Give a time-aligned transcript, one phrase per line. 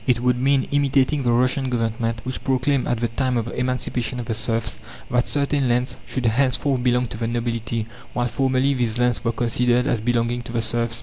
[0.07, 4.19] It would mean imitating the Russian Government, which proclaimed, at the time of the emancipation
[4.19, 4.79] of the serfs,
[5.11, 9.85] that certain lands should henceforth belong to the nobility, while formerly these lands were considered
[9.85, 10.99] as belonging to the serfs.